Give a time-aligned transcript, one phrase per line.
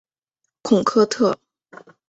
[0.63, 1.37] 孔科特。